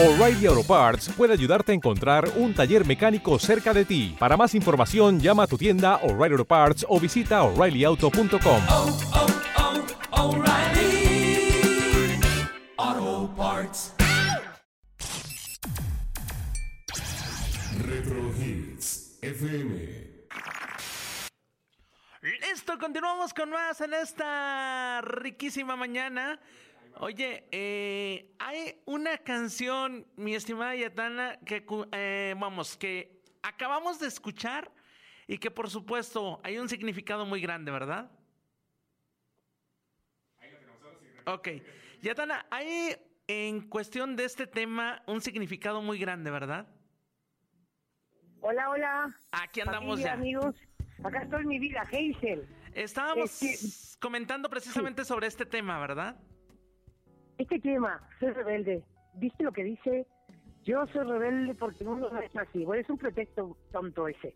[0.00, 4.14] O'Reilly Auto Parts puede ayudarte a encontrar un taller mecánico cerca de ti.
[4.16, 8.62] Para más información, llama a tu tienda O'Reilly Auto Parts o visita oreillyauto.com.
[8.68, 8.96] oh,
[10.12, 11.50] oh, O'Reilly
[12.76, 13.94] Auto Parts.
[17.84, 19.98] Retro Hits FM.
[22.22, 26.38] Listo, continuamos con más en esta riquísima mañana.
[27.00, 34.70] Oye, eh, hay una canción, mi estimada Yatana, que eh, vamos, que acabamos de escuchar
[35.28, 38.10] y que por supuesto hay un significado muy grande, ¿verdad?
[41.26, 41.48] Ok,
[42.02, 42.96] Yatana, hay
[43.28, 46.66] en cuestión de este tema un significado muy grande, ¿verdad?
[48.40, 49.14] Hola, hola.
[49.32, 50.12] Aquí andamos Familia, ya.
[50.14, 50.56] amigos.
[51.04, 52.48] Acá estoy mi vida, Hazel.
[52.74, 56.16] Estábamos Este- comentando precisamente sobre este tema, ¿verdad?
[57.38, 58.82] Este tema, soy rebelde.
[59.14, 60.06] ¿Viste lo que dice?
[60.64, 62.64] Yo soy rebelde porque el mundo no es así.
[62.64, 64.34] Bueno, es un pretexto tonto ese.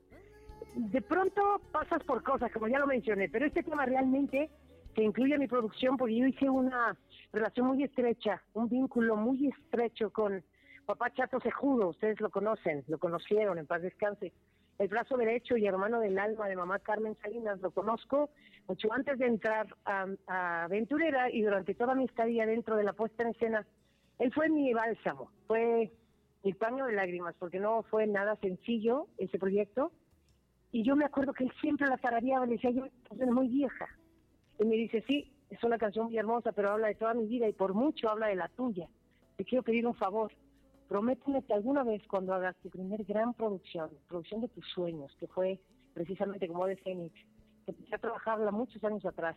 [0.77, 4.49] De pronto pasas por cosas, como ya lo mencioné, pero este tema realmente
[4.95, 6.97] que incluye mi producción porque yo hice una
[7.33, 10.43] relación muy estrecha, un vínculo muy estrecho con
[10.87, 14.33] papá Chato Sejudo, ustedes lo conocen, lo conocieron, en paz descanse.
[14.79, 18.31] El brazo derecho y hermano del alma de mamá Carmen Salinas, lo conozco
[18.67, 20.69] mucho antes de entrar a, a
[21.33, 23.67] y durante toda mi estadía dentro de la puesta en escena.
[24.19, 25.93] Él fue mi bálsamo, fue
[26.43, 29.93] mi paño de lágrimas, porque no fue nada sencillo ese proyecto.
[30.73, 33.87] Y yo me acuerdo que él siempre la tarareaba, le decía, yo, es muy vieja.
[34.59, 37.47] Y me dice, sí, es una canción muy hermosa, pero habla de toda mi vida
[37.47, 38.89] y por mucho habla de la tuya.
[39.37, 40.33] Te quiero pedir un favor.
[40.93, 45.27] Prométeme que alguna vez cuando hagas tu primer gran producción, producción de tus sueños, que
[45.27, 45.59] fue
[45.95, 47.15] precisamente como de Fénix,
[47.65, 49.35] que empecé a trabajarla muchos años atrás,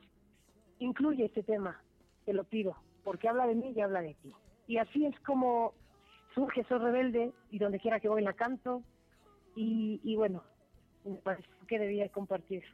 [0.79, 1.81] incluye este tema,
[2.25, 4.33] te lo pido, porque habla de mí y habla de ti.
[4.67, 5.73] Y así es como
[6.33, 8.83] surge Soy Rebelde y donde quiera que voy la canto
[9.55, 10.43] y, y bueno,
[11.05, 12.65] me parece que debía compartir.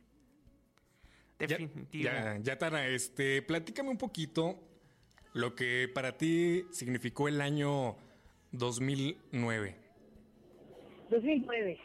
[1.38, 2.03] Ya, Definitivo.
[2.03, 4.56] ya, ya, Tana, este, platícame un poquito
[5.34, 7.96] lo que para ti significó el año
[8.51, 9.75] 2009.
[11.09, 11.79] 2009.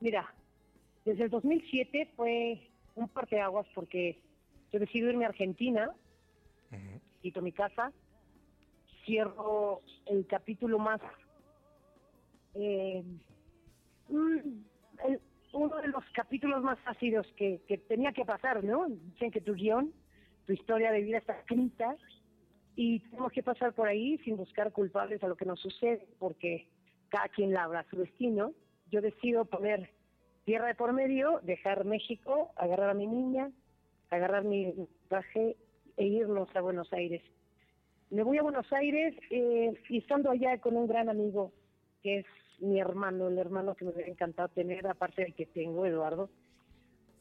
[0.00, 0.32] Mira,
[1.04, 2.60] desde el 2007 fue
[2.94, 4.20] un parteaguas porque
[4.72, 5.90] yo decido irme a Argentina,
[7.22, 7.92] quito mi casa,
[9.04, 11.00] cierro el capítulo más,
[12.54, 13.02] eh,
[14.08, 15.20] el-
[15.52, 18.86] uno de los capítulos más ácidos que, que tenía que pasar, ¿no?
[18.88, 19.92] Dicen que tu guion,
[20.46, 21.96] tu historia de vida está escrita
[22.82, 26.66] y tenemos que pasar por ahí sin buscar culpables a lo que nos sucede, porque
[27.10, 28.54] cada quien labra su destino.
[28.90, 29.90] Yo decido poner
[30.46, 33.50] tierra de por medio, dejar México, agarrar a mi niña,
[34.08, 34.72] agarrar mi
[35.08, 35.58] traje
[35.98, 37.20] e irnos a Buenos Aires.
[38.08, 41.52] Me voy a Buenos Aires eh, y estando allá con un gran amigo
[42.02, 42.26] que es
[42.60, 46.30] mi hermano, el hermano que me hubiera encantado tener, aparte del que tengo, Eduardo,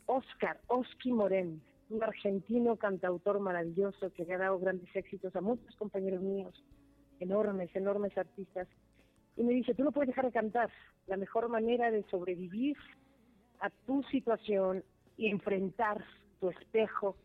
[0.06, 5.76] Oscar, Oski Morén, un argentino cantautor maravilloso que le ha dado grandes éxitos a muchos
[5.76, 6.64] compañeros míos,
[7.20, 8.68] enormes, enormes artistas.
[9.36, 10.70] Y me dice, tú no puedes dejar de cantar.
[11.08, 12.78] La mejor manera de sobrevivir
[13.60, 14.84] a tu situación
[15.18, 16.04] y enfrentar
[16.40, 17.16] tu espejo,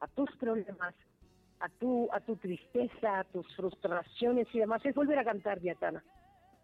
[0.00, 0.94] a tus problemas,
[1.60, 6.02] a tu, a tu tristeza, a tus frustraciones y demás, es volver a cantar, Diatana.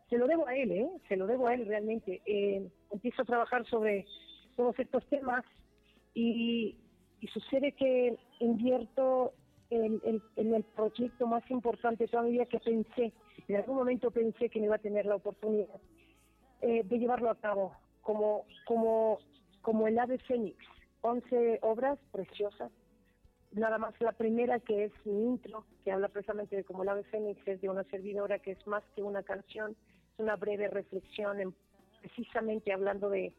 [0.08, 0.90] Se lo debo a él, ¿eh?
[1.08, 2.20] Se lo debo a él realmente.
[2.26, 4.04] Eh, empiezo a trabajar sobre
[4.56, 5.44] todos estos temas
[6.14, 6.76] y,
[7.20, 9.32] y sucede que invierto
[9.70, 10.00] en,
[10.36, 13.12] el proyecto más importante toda mi vida que pensé,
[13.46, 15.80] en algún momento pensé que no iba a tener la oportunidad
[16.60, 17.72] eh, de llevarlo a cabo,
[18.02, 19.18] como, como,
[19.62, 20.56] como el ave fénix,
[21.02, 22.72] 11 obras preciosas,
[23.52, 27.04] nada más la primera que es mi intro, que habla precisamente de cómo el ave
[27.04, 29.76] fénix es de una servidora que es más que una canción,
[30.14, 31.54] es una breve reflexión en-
[32.00, 33.32] precisamente hablando de,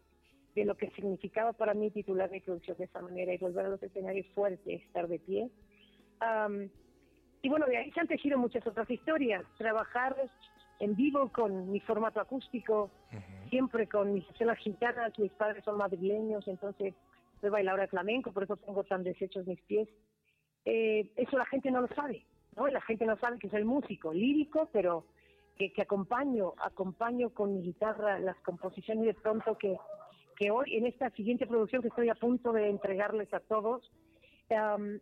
[0.55, 3.69] de lo que significaba para mí titular mi producción de esa manera y volver a
[3.69, 5.49] los escenarios fuertes, estar de pie.
[6.19, 6.69] Am,
[7.41, 9.43] y bueno, de ahí se han tejido muchas otras historias.
[9.57, 10.15] Trabajar
[10.79, 12.91] en vivo con mi formato acústico,
[13.49, 16.93] siempre con mis escenas gitanas, mis padres son madrileños, entonces
[17.39, 19.87] soy bailadora de flamenco, por eso tengo tan deshechos mis pies.
[20.65, 22.25] Eh, eso la gente no lo sabe,
[22.55, 22.67] ¿no?
[22.67, 25.05] La gente no sabe que soy músico, lírico, pero
[25.57, 29.77] que, que acompaño, acompaño con mi guitarra las composiciones de pronto que,
[30.41, 33.91] que hoy en esta siguiente producción que estoy a punto de entregarles a todos,
[34.49, 34.99] am,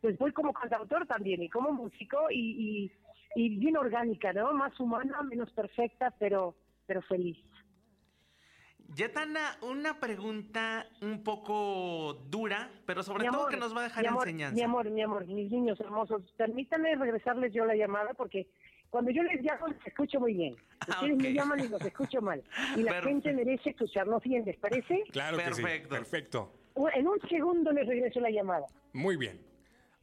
[0.00, 2.90] pues voy como cantautor también y como músico y,
[3.36, 4.52] y, y bien orgánica, ¿no?
[4.52, 7.38] Más humana, menos perfecta, pero, pero feliz.
[8.96, 13.84] Yetana, una pregunta un poco dura, pero sobre Mi todo amor, que nos va a
[13.84, 14.56] dejar mi amor, enseñanza.
[14.56, 18.48] Mi amor, mi amor, mis niños hermosos, permítanme regresarles yo la llamada porque
[18.92, 20.54] cuando yo les llamo, les escucho muy bien.
[20.82, 22.42] Ah, Ustedes me llaman y los escucho mal.
[22.76, 23.08] Y la Perfecto.
[23.08, 25.04] gente merece escucharnos bien, ¿les parece?
[25.12, 25.62] Claro que sí.
[25.62, 25.88] Perfecto.
[25.88, 26.52] Perfecto.
[26.92, 28.66] En un segundo les regreso la llamada.
[28.92, 29.40] Muy bien.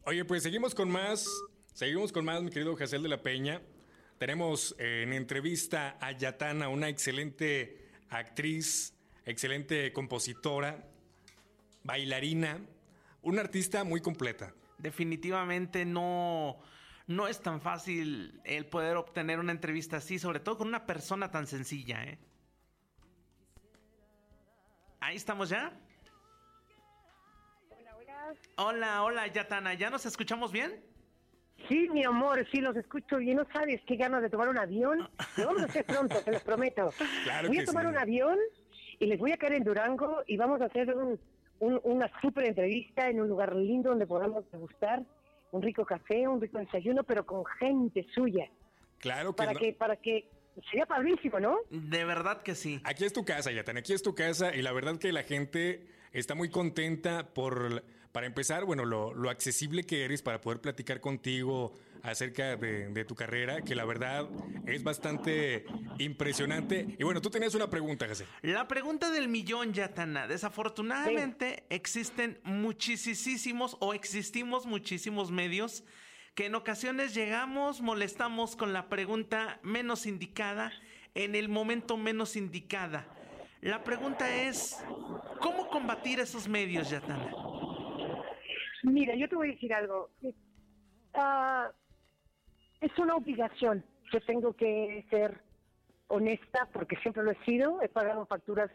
[0.06, 1.28] Oye, pues seguimos con más.
[1.74, 3.62] Seguimos con más, mi querido Jacel de la Peña.
[4.20, 10.88] Tenemos eh, en entrevista a Yatana, una excelente actriz, excelente compositora,
[11.84, 12.62] bailarina,
[13.22, 14.54] una artista muy completa.
[14.78, 16.58] Definitivamente no,
[17.10, 21.32] no es tan fácil el poder obtener una entrevista así, sobre todo con una persona
[21.32, 22.20] tan sencilla, ¿eh?
[25.00, 25.74] Ahí estamos ya.
[27.72, 28.34] Hola, hola.
[28.58, 30.84] Hola, hola, Yatana, ¿ya nos escuchamos bien?
[31.68, 33.38] Sí, mi amor, sí, los escucho bien.
[33.38, 35.10] ¿No sabes qué ganas de tomar un avión?
[35.38, 36.94] Lo vamos a hacer pronto, te lo prometo.
[37.24, 37.90] Claro voy a tomar sí.
[37.90, 38.38] un avión
[39.00, 41.20] y les voy a caer en Durango y vamos a hacer un-
[41.60, 45.04] un- una súper entrevista en un lugar lindo donde podamos degustar
[45.52, 48.50] un rico café, un rico desayuno, pero con gente suya.
[49.00, 49.60] Claro que Para no.
[49.60, 50.30] que, para que
[50.70, 51.58] sería padrísimo, ¿no?
[51.70, 52.82] De verdad que sí.
[52.84, 55.88] Aquí es tu casa, Yatana, aquí es tu casa y la verdad que la gente
[56.12, 61.00] está muy contenta por, para empezar, bueno, lo, lo accesible que eres para poder platicar
[61.00, 61.74] contigo
[62.04, 64.28] acerca de, de tu carrera, que la verdad
[64.66, 65.66] es bastante
[65.98, 66.96] impresionante.
[66.98, 68.26] Y bueno, tú tenías una pregunta, José.
[68.42, 70.28] La pregunta del millón, Yatana.
[70.28, 75.84] Desafortunadamente existen muchísimos o existimos muchísimos medios
[76.36, 80.72] que en ocasiones llegamos, molestamos con la pregunta menos indicada
[81.16, 83.06] en el momento menos indicada.
[83.62, 84.82] La pregunta es,
[85.42, 87.30] ¿cómo combatir esos medios, Yatana?
[88.84, 90.10] Mira, yo te voy a decir algo.
[91.14, 91.70] Ah,
[92.82, 93.84] es una obligación.
[94.12, 95.42] Yo tengo que ser
[96.08, 97.82] honesta porque siempre lo he sido.
[97.82, 98.72] He pagado facturas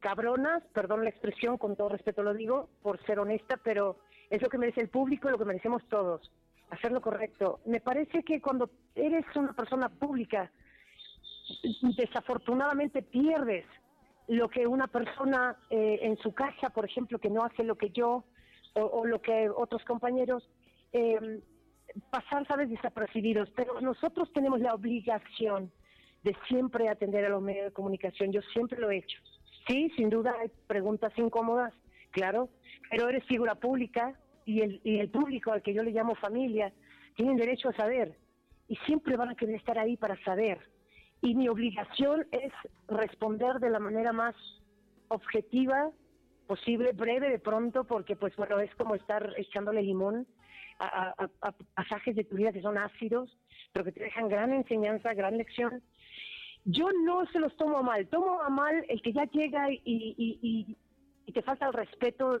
[0.00, 3.98] cabronas, perdón la expresión, con todo respeto lo digo, por ser honesta, pero
[4.30, 6.30] es lo que merece el público lo que merecemos todos.
[6.70, 7.60] Hacer lo correcto.
[7.64, 10.50] Me parece que cuando eres una persona pública,
[11.96, 13.64] desafortunadamente pierdes
[14.28, 17.90] lo que una persona eh, en su casa, por ejemplo, que no hace lo que
[17.90, 18.24] yo
[18.74, 20.48] o, o lo que otros compañeros,
[20.92, 21.40] eh,
[22.10, 23.50] pasar, sabes, desapercibidos.
[23.56, 25.70] Pero nosotros tenemos la obligación
[26.22, 28.32] de siempre atender a los medios de comunicación.
[28.32, 29.18] Yo siempre lo he hecho.
[29.66, 31.72] Sí, sin duda hay preguntas incómodas,
[32.10, 32.48] claro,
[32.90, 36.72] pero eres figura pública y el, y el público al que yo le llamo familia
[37.16, 38.16] tienen derecho a saber
[38.68, 40.58] y siempre van a querer estar ahí para saber.
[41.20, 42.52] Y mi obligación es
[42.88, 44.34] responder de la manera más
[45.08, 45.90] objetiva
[46.46, 50.26] posible, breve de pronto, porque pues bueno, es como estar echándole limón
[50.78, 53.36] a, a- a- pasajes de tu vida que son ácidos,
[53.72, 55.82] pero que te dejan gran enseñanza, gran lección.
[56.64, 59.80] Yo no se los tomo a mal, tomo a mal el que ya llega y,
[59.84, 60.76] y- y-
[61.26, 62.40] y te falta el respeto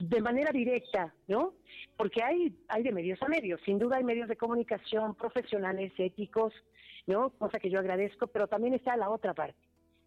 [0.00, 1.54] de manera directa, ¿no?
[1.96, 6.52] Porque hay, hay de medios a medios, sin duda hay medios de comunicación profesionales, éticos,
[7.06, 7.30] ¿no?
[7.30, 9.56] Cosa que yo agradezco, pero también está la otra parte.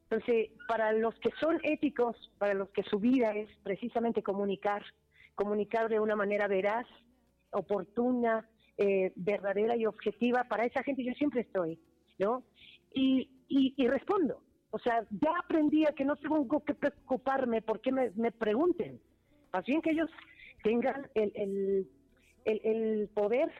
[0.09, 4.83] Entonces, para los que son éticos, para los que su vida es precisamente comunicar,
[5.35, 6.85] comunicar de una manera veraz,
[7.51, 8.47] oportuna,
[8.77, 11.79] eh, verdadera y objetiva, para esa gente yo siempre estoy,
[12.19, 12.43] ¿no?
[12.93, 14.41] Y, y, respondo.
[14.71, 18.99] O sea, ya aprendí a que no tengo que preocuparme porque me, me pregunten.
[19.53, 20.09] Más bien que ellos
[20.63, 21.87] tengan el, el,
[22.45, 23.51] el, el poder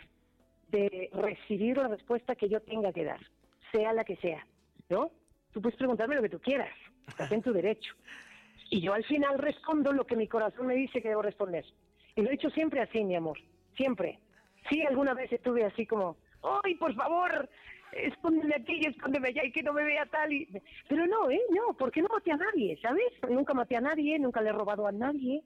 [0.70, 3.20] de recibir la respuesta que yo tenga que dar,
[3.72, 4.46] sea la que sea,
[4.90, 5.12] ¿no?
[5.52, 6.74] Tú puedes preguntarme lo que tú quieras,
[7.08, 7.94] estás en tu derecho.
[8.70, 11.66] Y yo al final respondo lo que mi corazón me dice que debo responder.
[12.16, 13.38] Y lo he hecho siempre así, mi amor,
[13.78, 14.20] siempre.
[14.70, 16.18] Sí, alguna vez estuve así como,
[16.64, 17.48] ¡ay, por favor!
[17.94, 20.34] Escóndeme aquí y escóndeme allá y que no me vea tal.
[20.34, 20.48] Y...
[20.90, 21.40] Pero no, ¿eh?
[21.52, 23.14] No, porque no maté a nadie, ¿sabes?
[23.30, 25.42] Nunca maté a nadie, nunca le he robado a nadie.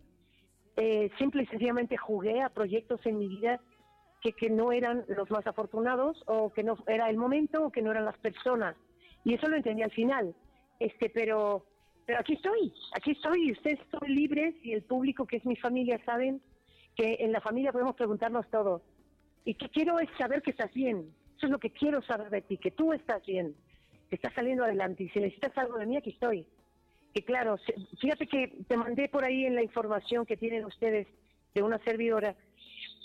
[0.77, 3.59] Eh, simple y sencillamente jugué a proyectos en mi vida
[4.21, 7.81] que, que no eran los más afortunados o que no era el momento o que
[7.81, 8.75] no eran las personas.
[9.23, 10.33] Y eso lo entendí al final.
[10.79, 11.65] Este, pero,
[12.07, 16.03] pero aquí estoy, aquí estoy ustedes son libres y el público que es mi familia
[16.05, 16.41] saben
[17.01, 18.84] que en la familia podemos preguntarnos todo.
[19.43, 21.12] Y que quiero es saber que estás bien.
[21.36, 23.55] Eso es lo que quiero saber de ti, que tú estás bien,
[24.08, 25.05] que estás saliendo adelante.
[25.05, 26.46] Y si necesitas algo de mí, aquí estoy.
[27.12, 27.58] Que claro,
[28.00, 31.08] fíjate que te mandé por ahí en la información que tienen ustedes
[31.55, 32.36] de una servidora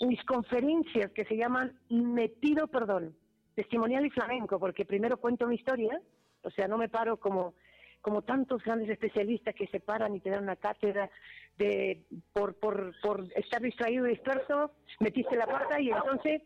[0.01, 3.15] mis conferencias que se llaman Metido Perdón,
[3.55, 5.99] testimonial y flamenco, porque primero cuento mi historia,
[6.43, 7.55] o sea, no me paro como,
[8.01, 11.09] como tantos grandes especialistas que se paran y te dan una cátedra
[11.57, 12.93] de por, por,
[13.35, 16.41] estar distraído y disperso, metiste la pata y entonces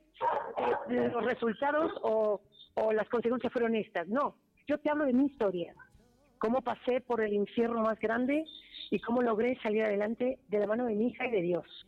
[0.90, 2.42] eh, los resultados o,
[2.76, 4.08] o las consecuencias fueron estas.
[4.08, 4.36] No,
[4.68, 5.74] yo te hablo de mi historia,
[6.38, 8.46] cómo pasé por el infierno más grande
[8.90, 11.88] y cómo logré salir adelante de la mano de mi hija y de Dios.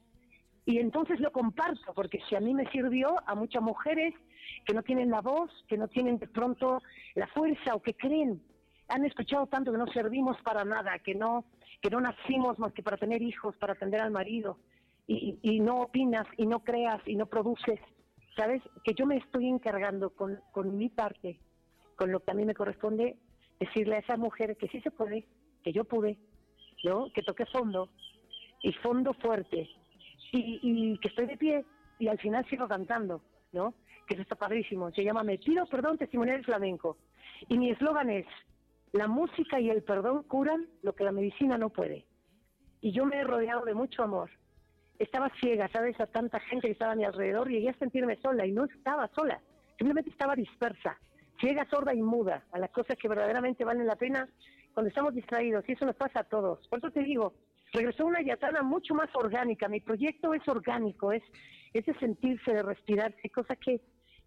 [0.65, 4.13] Y entonces lo comparto, porque si a mí me sirvió, a muchas mujeres
[4.65, 6.81] que no tienen la voz, que no tienen de pronto
[7.15, 8.41] la fuerza o que creen,
[8.87, 11.45] han escuchado tanto que no servimos para nada, que no,
[11.81, 14.57] que no nacimos más que para tener hijos, para atender al marido,
[15.07, 17.79] y, y no opinas, y no creas, y no produces.
[18.35, 18.63] ¿Sabes?
[18.83, 21.39] Que yo me estoy encargando con, con mi parte,
[21.95, 23.17] con lo que a mí me corresponde,
[23.59, 25.27] decirle a esa mujer que sí se puede,
[25.63, 26.17] que yo pude,
[26.83, 27.11] ¿no?
[27.13, 27.89] Que toqué fondo,
[28.63, 29.69] y fondo fuerte,
[30.31, 31.65] y, y que estoy de pie,
[31.99, 33.21] y al final sigo cantando,
[33.51, 33.73] ¿no?
[34.07, 34.91] Que eso está padrísimo.
[34.91, 36.97] Se llama Me pido perdón testimonial flamenco.
[37.47, 38.25] Y mi eslogan es,
[38.93, 42.05] la música y el perdón curan lo que la medicina no puede.
[42.79, 44.29] Y yo me he rodeado de mucho amor.
[44.99, 45.99] Estaba ciega, ¿sabes?
[45.99, 48.65] A tanta gente que estaba a mi alrededor y llegué a sentirme sola y no
[48.65, 49.41] estaba sola.
[49.77, 50.99] Simplemente estaba dispersa,
[51.39, 54.29] ciega, sorda y muda a las cosas que verdaderamente valen la pena
[54.75, 55.67] cuando estamos distraídos.
[55.67, 56.67] Y eso nos pasa a todos.
[56.67, 57.33] Por eso te digo,
[57.73, 59.67] regresó una yatana mucho más orgánica.
[59.67, 61.23] Mi proyecto es orgánico, es,
[61.73, 63.81] es de sentirse, de respirarse, cosa que,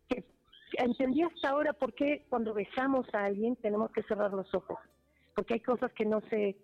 [0.08, 0.24] que
[0.72, 4.78] entendí hasta ahora por qué cuando besamos a alguien tenemos que cerrar los ojos.
[5.34, 6.56] Porque hay cosas que no se,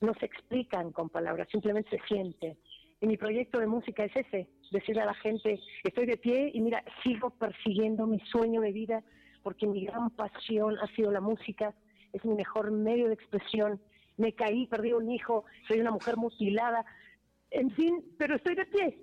[0.00, 2.56] no se explican con palabras, simplemente se sienten.
[3.00, 6.60] Y mi proyecto de música es ese, decirle a la gente, estoy de pie y
[6.60, 9.04] mira, sigo persiguiendo mi sueño de vida
[9.42, 11.74] porque mi gran pasión ha sido la música,
[12.12, 13.80] es mi mejor medio de expresión.
[14.16, 16.84] Me caí, perdí un hijo, soy una mujer mutilada,
[17.50, 18.98] en fin, pero estoy de pie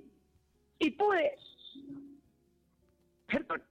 [0.79, 1.35] y pude.
[3.27, 3.61] Perdón.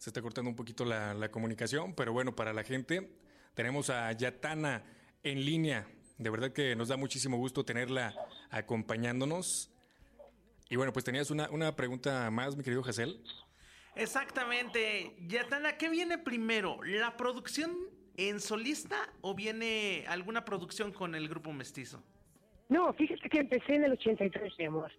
[0.00, 3.10] Se está cortando un poquito la, la comunicación, pero bueno, para la gente
[3.52, 4.82] tenemos a Yatana
[5.22, 5.86] en línea.
[6.16, 8.14] De verdad que nos da muchísimo gusto tenerla
[8.48, 9.70] acompañándonos.
[10.70, 13.22] Y bueno, pues tenías una, una pregunta más, mi querido Hazel.
[13.94, 15.16] Exactamente.
[15.26, 16.82] Yatana, ¿qué viene primero?
[16.82, 17.76] ¿La producción
[18.16, 22.02] en solista o viene alguna producción con el grupo mestizo?
[22.70, 24.90] No, fíjate que empecé en el 83, mi amor.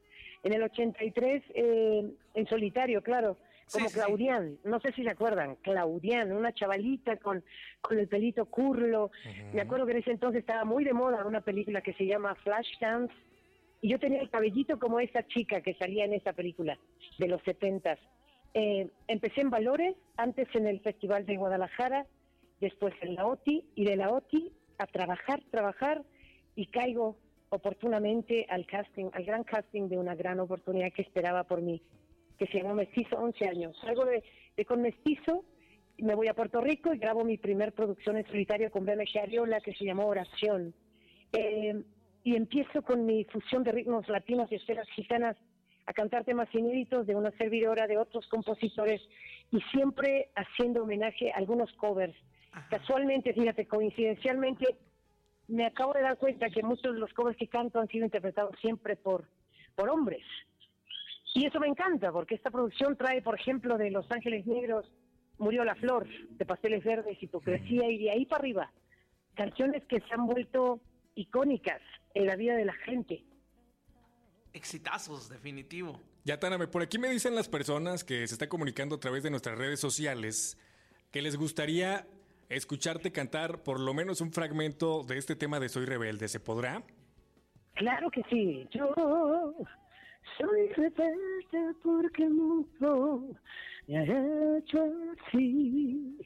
[0.43, 3.39] En el 83, eh, en solitario, claro,
[3.71, 4.05] como Sí, sí, sí.
[4.05, 4.57] Claudián.
[4.63, 7.43] No sé si se acuerdan, Claudián, una chavalita con,
[7.81, 9.11] con el pelito curlo.
[9.53, 12.35] Me acuerdo que en ese entonces estaba muy de moda una película que se llama
[12.35, 13.13] Flashdance.
[13.81, 16.77] Y yo tenía el cabellito como esa chica que salía en esa película
[17.17, 17.97] de los 70
[18.53, 22.05] eh, empecé en Valores, antes en el Festival de Guadalajara,
[22.59, 26.03] después en la OTI, y de la OTI a trabajar, trabajar,
[26.55, 27.17] y caigo
[27.49, 31.81] oportunamente al casting, al gran casting de una gran oportunidad que esperaba por mí,
[32.41, 33.77] que se llamó Mestizo 11 años.
[33.81, 34.23] Salgo de,
[34.57, 35.45] de con Mestizo,
[35.99, 39.61] me voy a Puerto Rico y grabo mi primer producción en solitario con BMG Ariola
[39.61, 40.73] que se llamó Oración.
[41.33, 41.83] Eh,
[42.23, 45.37] y empiezo con mi fusión de ritmos latinos y esferas gitanas
[45.85, 49.03] a cantar temas inéditos de una servidora, de otros compositores
[49.51, 52.15] y siempre haciendo homenaje a algunos covers.
[52.71, 54.77] Casualmente, fíjate, coincidencialmente,
[55.47, 58.55] me acabo de dar cuenta que muchos de los covers que canto han sido interpretados
[58.59, 59.25] siempre por,
[59.75, 60.23] por hombres.
[61.33, 64.85] Y eso me encanta, porque esta producción trae, por ejemplo, de Los Ángeles Negros,
[65.37, 68.71] Murió la Flor, de Pasteles Verdes, Hipocresía, y de ahí para arriba.
[69.35, 70.81] Canciones que se han vuelto
[71.15, 71.81] icónicas
[72.13, 73.23] en la vida de la gente.
[74.53, 75.99] Exitazos, definitivo.
[76.25, 79.29] Yatana, me- por aquí me dicen las personas que se están comunicando a través de
[79.31, 80.57] nuestras redes sociales
[81.11, 82.05] que les gustaría
[82.49, 86.27] escucharte cantar por lo menos un fragmento de este tema de Soy Rebelde.
[86.27, 86.83] ¿Se podrá?
[87.75, 88.67] Claro que sí.
[88.71, 88.93] Yo
[90.37, 93.35] soy rebelde porque el mundo
[93.87, 94.93] me ha hecho
[95.27, 96.17] así,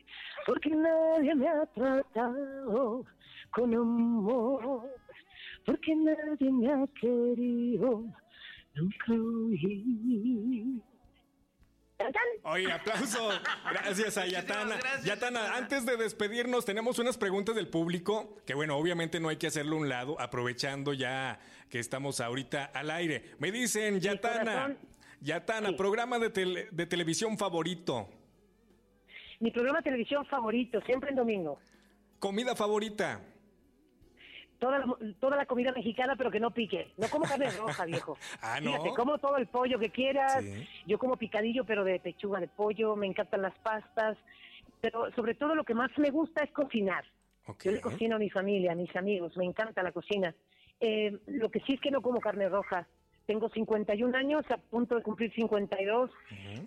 [0.45, 3.05] porque nadie me ha tratado
[3.51, 4.89] con amor,
[5.65, 8.03] porque nadie me ha querido,
[8.75, 9.13] nunca.
[11.97, 12.23] ¿Tan, tan?
[12.43, 13.29] Oye, aplauso.
[13.71, 14.75] Gracias a Yatana.
[14.77, 19.37] gracias, Yatana, antes de despedirnos, tenemos unas preguntas del público que, bueno, obviamente no hay
[19.37, 23.31] que hacerlo a un lado, aprovechando ya que estamos ahorita al aire.
[23.39, 24.75] Me dicen, Yatana.
[25.21, 25.75] Yatana, Sí.
[25.75, 28.09] programa de, tele- de televisión favorito,
[29.39, 31.59] Mi programa de televisión favorito, siempre en domingo.
[32.19, 33.21] comida favorita,
[34.59, 34.85] Toda la,
[35.19, 36.93] toda la comida mexicana, pero que no pique.
[36.97, 38.17] No como carne roja, viejo.
[38.41, 38.71] Ah, ¿no?
[38.71, 40.43] Fíjate, como todo el pollo que quieras.
[40.43, 40.67] Sí.
[40.85, 42.95] Yo como picadillo, pero de pechuga de pollo.
[42.95, 44.17] Me encantan las pastas.
[44.81, 47.05] Pero sobre todo lo que más me gusta es cocinar.
[47.63, 49.35] Yo le cocino a mi familia, a mis amigos.
[49.37, 50.33] Me encanta la cocina.
[50.79, 52.87] Eh, lo que sí es que no como carne roja.
[53.25, 56.11] Tengo 51 años, a punto de cumplir 52,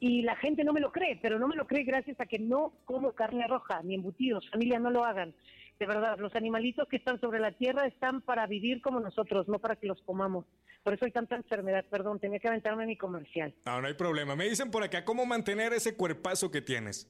[0.00, 2.38] y la gente no me lo cree, pero no me lo cree gracias a que
[2.38, 5.34] no como carne roja, ni embutidos, familia, no lo hagan.
[5.78, 9.60] De verdad, los animalitos que están sobre la tierra están para vivir como nosotros, no
[9.60, 10.44] para que los comamos.
[10.82, 13.54] Por eso hay tanta enfermedad, perdón, tenía que aventarme mi comercial.
[13.64, 14.34] No, no hay problema.
[14.34, 17.08] Me dicen por acá, ¿cómo mantener ese cuerpazo que tienes?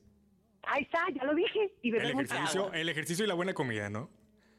[0.65, 2.79] Ahí está, ya lo dije, y El mucha ejercicio, agua.
[2.79, 4.11] el ejercicio y la buena comida, ¿no?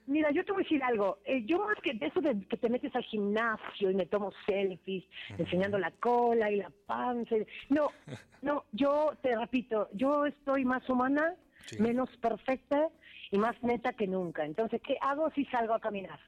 [0.09, 1.19] Mira, yo te voy a decir algo.
[1.25, 4.31] Eh, yo más que de eso de que te metes al gimnasio y me tomo
[4.45, 5.05] selfies
[5.37, 7.37] enseñando la cola y la panza.
[7.37, 7.89] y- No,
[8.41, 11.35] no, yo te repito, yo estoy más humana,
[11.67, 11.77] Sí.
[11.81, 12.89] menos perfecta
[13.31, 14.43] y más neta que nunca.
[14.43, 16.19] Entonces, ¿qué hago si salgo a caminar?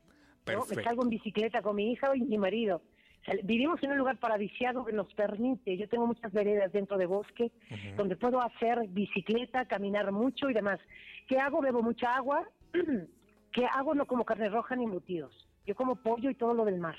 [0.45, 0.65] ¿no?
[0.75, 2.81] Me salgo en bicicleta con mi hija y mi marido.
[3.21, 6.97] O sea, vivimos en un lugar paradisiaco que nos permite, yo tengo muchas veredas dentro
[6.97, 7.51] de bosque,
[7.95, 10.79] donde puedo hacer bicicleta, caminar mucho y demás.
[11.27, 11.61] ¿Qué hago?
[11.61, 12.47] Bebo mucha agua.
[13.51, 13.93] ¿Qué hago?
[13.95, 15.33] No como carne roja ni embutidos.
[15.65, 16.95] Yo como pollo y todo lo del mar.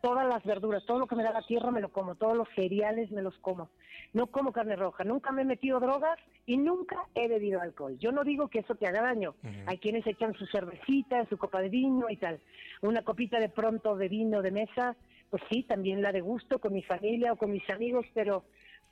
[0.00, 2.46] Todas las verduras, todo lo que me da la tierra me lo como, todos los
[2.54, 3.68] cereales me los como.
[4.12, 7.98] No como carne roja, nunca me he metido drogas y nunca he bebido alcohol.
[7.98, 9.34] Yo no digo que eso te haga daño.
[9.66, 12.38] Hay quienes echan su cervecita, su copa de vino y tal.
[12.82, 14.94] Una copita de pronto de vino de mesa,
[15.30, 18.44] pues sí, también la de gusto con mi familia o con mis amigos, pero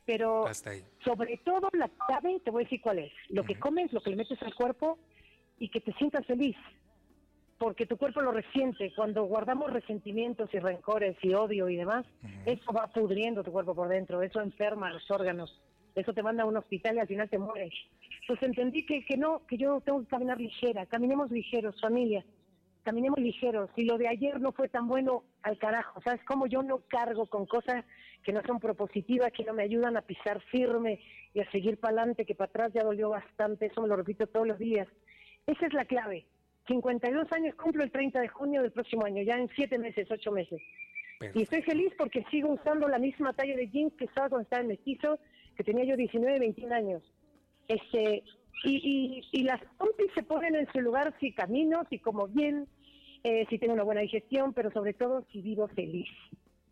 [0.06, 0.84] pero Hasta ahí.
[1.04, 3.12] sobre todo la clave, te voy a decir cuál es.
[3.28, 4.98] Lo que comes, lo que le metes al cuerpo
[5.58, 6.56] y que te sientas feliz.
[7.58, 8.92] Porque tu cuerpo lo resiente.
[8.94, 12.04] Cuando guardamos resentimientos y rencores y odio y demás,
[12.44, 15.58] eso va pudriendo tu cuerpo por dentro, eso enferma los órganos,
[15.94, 17.72] eso te manda a un hospital y al final te mueres.
[18.28, 20.84] Pues entendí que, que no, que yo tengo que caminar ligera.
[20.84, 22.24] Caminemos ligeros, familia.
[22.82, 23.70] Caminemos ligeros.
[23.74, 26.00] Si lo de ayer no fue tan bueno, al carajo.
[26.02, 27.84] ¿Sabes cómo yo no cargo con cosas
[28.22, 31.00] que no son propositivas, que no me ayudan a pisar firme
[31.32, 33.66] y a seguir para adelante, que para atrás ya dolió bastante?
[33.66, 34.88] Eso me lo repito todos los días.
[35.46, 36.26] Esa es la clave.
[36.66, 40.32] 52 años cumplo el 30 de junio del próximo año, ya en 7 meses, 8
[40.32, 40.60] meses.
[41.34, 44.62] Y estoy feliz porque sigo usando la misma talla de jeans que estaba cuando estaba
[44.62, 45.18] en mestizo,
[45.56, 47.02] que tenía yo 19, 21 años.
[47.68, 48.22] Este,
[48.64, 52.66] y, y, y las pompis se ponen en su lugar si camino, si como bien,
[53.22, 56.08] eh, si tengo una buena digestión, pero sobre todo si vivo feliz.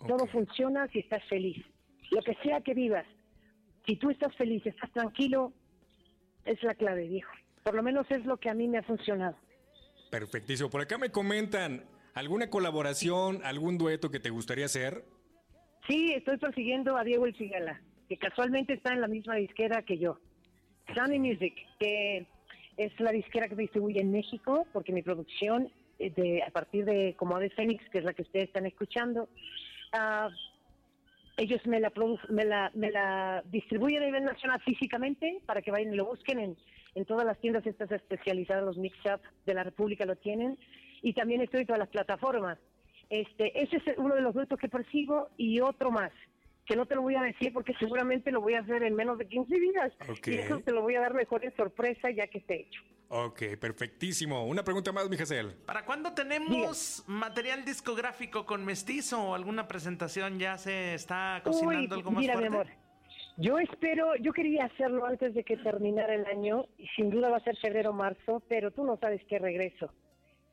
[0.07, 1.65] Todo funciona si estás feliz.
[2.11, 3.07] Lo que sea que vivas,
[3.87, 5.53] si tú estás feliz, estás tranquilo,
[6.45, 7.33] es la clave, viejo.
[7.65, 9.37] Por lo menos es lo que a mí me ha funcionado.
[10.11, 10.69] Perfectísimo.
[10.69, 15.03] Por acá me comentan, ¿alguna colaboración, algún dueto que te gustaría hacer?
[15.89, 19.97] Sí, estoy persiguiendo a Diego El Cigala, que casualmente está en la misma disquera que
[19.97, 20.19] yo.
[20.95, 22.27] Sunny Music, que
[22.77, 26.85] es la disquera que me distribuye en México, porque mi producción, eh, de, a partir
[26.85, 29.31] de Como de Fénix, que es la que ustedes están escuchando,
[29.95, 30.29] ah,
[31.39, 31.91] ellos me la,
[32.29, 36.39] me, la, me la distribuyen a nivel nacional físicamente para que vayan y lo busquen
[36.39, 36.57] en,
[36.95, 40.59] en todas las tiendas estas especializadas, los mix-up de la República lo tienen,
[41.03, 42.59] y también estoy en todas las plataformas.
[43.11, 46.13] Este, ese es uno de los duetos que persigo y otro más,
[46.67, 49.19] que no te lo voy a decir porque seguramente lo voy a hacer en menos
[49.19, 49.93] de 15 días.
[50.25, 52.81] Y eso te lo voy a dar mejor en sorpresa ya que esté hecho.
[53.09, 54.47] Ok, perfectísimo.
[54.47, 55.55] Una pregunta más, mi Hazel.
[55.67, 60.39] ¿Para cuándo tenemos material discográfico con mestizo o alguna presentación?
[60.39, 62.51] ¿Ya se está cocinando Uy, algo más mira, fuerte?
[62.51, 62.67] mi amor,
[63.37, 67.39] yo espero, yo quería hacerlo antes de que terminara el año y sin duda va
[67.39, 69.91] a ser febrero marzo, pero tú no sabes qué regreso.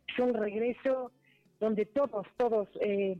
[0.07, 1.11] Es un regreso
[1.59, 3.17] donde todos, todos, eh,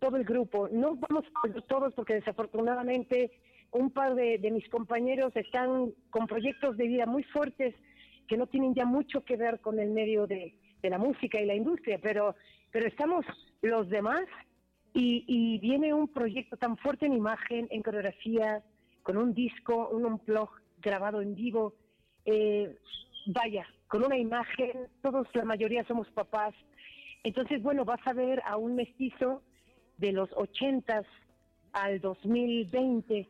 [0.00, 1.24] todo el grupo, no vamos
[1.68, 3.30] todos porque desafortunadamente
[3.72, 7.74] un par de, de mis compañeros están con proyectos de vida muy fuertes
[8.26, 11.46] que no tienen ya mucho que ver con el medio de, de la música y
[11.46, 12.36] la industria, pero,
[12.70, 13.26] pero estamos
[13.60, 14.24] los demás
[14.94, 18.62] y, y viene un proyecto tan fuerte en imagen, en coreografía,
[19.04, 21.74] con un disco, un unplug grabado en vivo.
[22.26, 22.76] eh,
[23.26, 26.54] vaya, con una imagen, todos, la mayoría somos papás.
[27.22, 29.42] Entonces, bueno, vas a ver a un mestizo
[29.98, 31.02] de los 80
[31.72, 33.28] al 2020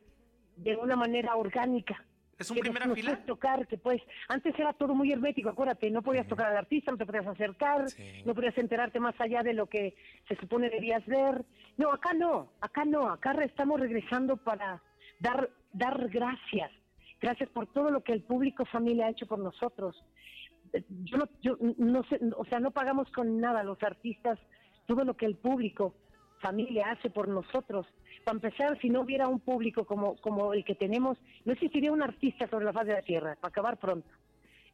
[0.57, 2.05] de una manera orgánica.
[2.39, 3.11] ¿Es un que primera nos fila?
[3.11, 6.91] puedes tocar, que pues, antes era todo muy hermético, acuérdate, no podías tocar al artista,
[6.91, 8.23] no te podías acercar, Sí.
[8.25, 9.95] no podías enterarte más allá de lo que
[10.29, 11.45] se supone debías ver.
[11.77, 14.83] No, acá no, acá no, acá estamos regresando para
[15.21, 16.71] dar, dar gracias.
[17.21, 20.03] Gracias por todo lo que el público familia ha hecho por nosotros.
[20.73, 24.39] Eh, Yo no, yo no sé, o sea, no pagamos con nada los artistas
[24.87, 25.95] todo lo que el público
[26.41, 27.87] familia hace por nosotros.
[28.25, 32.03] Para empezar, si no hubiera un público como, como el que tenemos, no existiría un
[32.03, 34.09] artista sobre la faz de la tierra, para acabar pronto.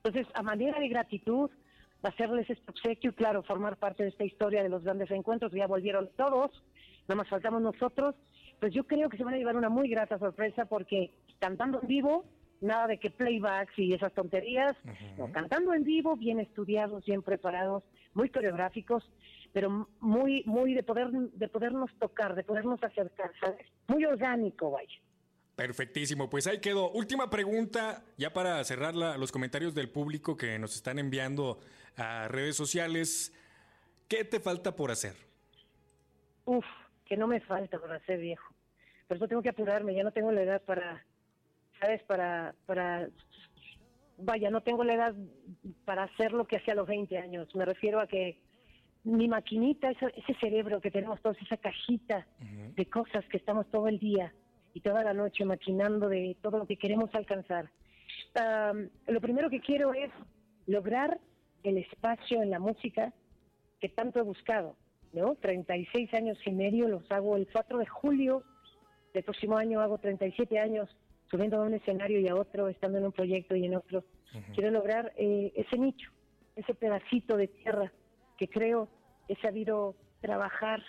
[0.03, 1.51] Entonces, a manera de gratitud,
[2.03, 5.67] hacerles este obsequio y, claro, formar parte de esta historia de los grandes encuentros, ya
[5.67, 6.51] volvieron todos,
[7.07, 8.15] nada más faltamos nosotros,
[8.61, 11.89] pues yo creo que se van a llevar una muy grata sorpresa porque cantando en
[11.89, 12.25] vivo,
[12.61, 14.77] nada de que playbacks y esas tonterías,
[15.17, 19.11] no, cantando en vivo, bien estudiados, bien preparados, muy coreográficos,
[19.53, 23.67] pero muy, muy de poder, de podernos tocar, de podernos acercar, ¿sabes?
[23.89, 24.93] Muy orgánico, vaya.
[25.57, 26.91] Perfectísimo, pues ahí quedó.
[26.93, 31.61] Última pregunta, ya para cerrar la- los comentarios del público que nos están enviando
[31.97, 33.35] a redes sociales.
[34.09, 35.15] ¿Qué te falta por hacer?
[36.45, 36.65] Uf,
[37.11, 38.55] que no me falta para ser viejo.
[39.09, 41.05] Por eso tengo que apurarme, ya no tengo la edad para,
[41.81, 42.01] ¿sabes?
[42.05, 43.09] Para, para
[44.17, 45.15] vaya, no tengo la edad
[45.85, 47.53] para hacer lo que hacía a los 20 años.
[47.57, 48.39] Me refiero a que
[49.03, 52.29] mi maquinita, ese, ese cerebro que tenemos todos, esa cajita
[52.77, 54.33] de cosas que estamos todo el día
[54.73, 57.71] y toda la noche maquinando de todo lo que queremos alcanzar.
[58.37, 60.13] Am, lo primero que quiero es
[60.69, 61.19] lograr
[61.65, 63.13] el espacio en la música
[63.81, 64.77] que tanto he buscado,
[65.13, 65.35] ¿no?
[65.37, 68.43] 36 años y medio, los hago el 4 de julio
[69.15, 70.89] del próximo año, hago 37 años
[71.31, 74.05] subiendo a un escenario y a otro, estando en un proyecto y en otro.
[74.55, 76.11] Quiero lograr eh, ese nicho,
[76.57, 77.93] ese pedacito de tierra
[78.37, 78.89] que creo
[79.29, 80.83] he sabido trabajar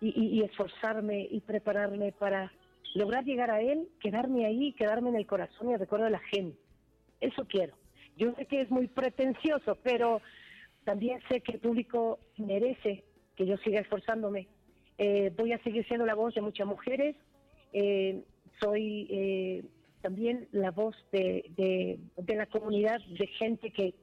[0.00, 2.52] y, y- y esforzarme y prepararme para
[2.94, 6.18] lograr llegar a él, quedarme ahí, quedarme en el corazón y el recuerdo de la
[6.20, 6.58] gente.
[7.20, 7.74] Eso quiero.
[8.16, 10.20] Yo sé que es muy pretencioso, pero
[10.84, 13.04] también sé que el público merece
[13.36, 14.48] que yo siga esforzándome.
[14.98, 17.16] Eh, voy a seguir siendo la voz de muchas mujeres.
[17.72, 18.22] Eh,
[18.60, 19.64] soy eh,
[20.02, 23.94] también la voz de, de- de la comunidad de gente que,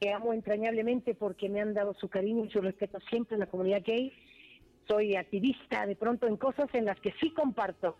[0.00, 3.46] que amo entrañablemente porque me han dado su cariño y su respeto siempre en la
[3.46, 4.12] comunidad gay.
[4.88, 7.96] Soy activista de pronto en cosas en las que sí comparto,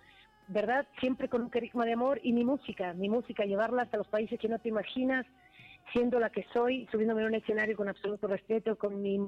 [0.49, 0.87] ¿verdad?
[0.99, 4.39] Siempre con un carisma de amor y mi música, mi música, llevarla hasta los países
[4.41, 5.25] que no te imaginas,
[5.93, 9.19] siendo la que soy, subiéndome a un escenario con absoluto respeto, con mi,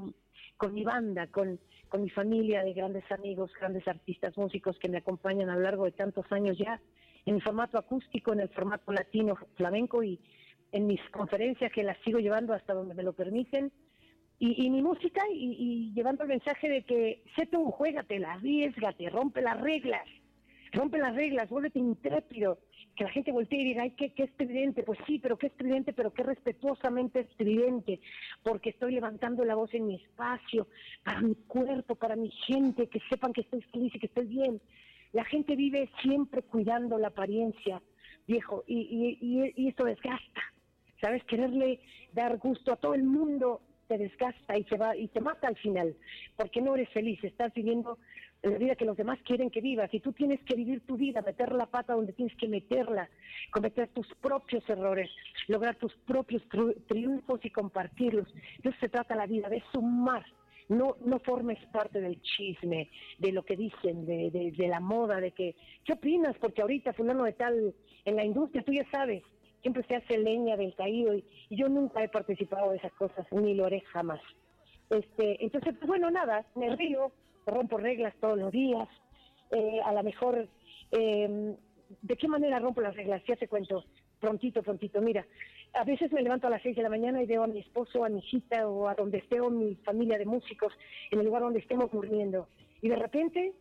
[0.57, 4.99] con mi banda, con, con mi familia de grandes amigos, grandes artistas, músicos que me
[4.99, 6.81] acompañan a lo largo de tantos años ya,
[7.27, 10.21] en el formato acústico, en el formato latino flamenco y
[10.73, 13.73] en mis conferencias que las sigo llevando hasta donde me lo permiten.
[14.41, 19.41] Y, mi música y, y llevando el mensaje de que sé tú, juégatela, arriesgate, rompe
[19.41, 20.07] las reglas,
[20.75, 22.59] rompe las reglas, vuélvete intrépido,
[22.97, 25.93] que la gente voltee y diga, ay, qué, qué estridente, pues sí, pero qué estridente,
[25.93, 28.01] pero qué respetuosamente estridente,
[28.43, 30.69] porque estoy levantando la voz en mi espacio,
[31.05, 34.61] para mi cuerpo, para mi gente, que sepan que estoy feliz y que estoy bien.
[35.13, 37.81] La gente vive siempre cuidando la apariencia,
[38.27, 40.43] viejo, y, y, y, y esto desgasta,
[41.01, 41.25] ¿sabes?
[41.25, 41.81] Quererle
[42.13, 45.57] dar gusto a todo el mundo te desgasta y se va y te mata al
[45.57, 45.95] final,
[46.37, 47.99] porque no eres feliz, estás viviendo
[48.51, 51.23] la vida que los demás quieren que vivas y tú tienes que vivir tu vida,
[51.23, 53.09] meter la pata donde tienes que meterla,
[53.51, 55.11] cometer tus propios errores,
[55.49, 56.43] lograr tus propios
[56.87, 58.33] triunfos y compartirlos.
[58.63, 60.25] De eso se trata la vida, de sumar.
[60.67, 65.21] No, no formes parte del chisme, de lo que dicen, de, de, de la moda,
[65.21, 65.55] de que,
[65.85, 66.37] ¿qué opinas?
[66.39, 67.75] Porque ahorita fulano de tal,
[68.07, 69.23] en la industria, tú ya sabes,
[69.61, 73.27] siempre se hace leña del caído y, y yo nunca he participado de esas cosas,
[73.31, 74.23] ni lo haré jamás.
[74.89, 77.13] Este, entonces, pues, bueno, nada, me río,
[77.47, 78.89] rompo reglas todos los días,
[79.51, 80.49] eh, a lo mejor,
[80.91, 81.57] eh,
[82.03, 83.23] ¿de qué manera rompo las reglas?
[83.27, 83.85] Ya te cuento,
[84.21, 85.27] prontito, prontito, mira,
[85.75, 88.05] a veces me levanto a las seis de la mañana y veo a mi esposo,
[88.05, 90.73] a mi hijita o a donde esté o mi familia de músicos,
[91.11, 92.49] en el lugar donde estemos durmiendo,
[92.81, 93.53] y de repente